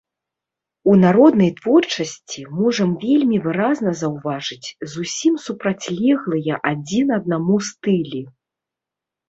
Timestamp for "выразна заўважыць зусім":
3.45-5.33